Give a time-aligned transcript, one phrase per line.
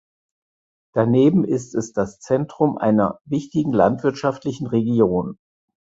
[0.95, 5.37] Daneben ist es das Zentrum einer wichtigen landwirtschaftlichen Region.